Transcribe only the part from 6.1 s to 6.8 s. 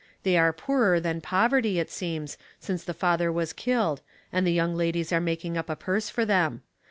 them.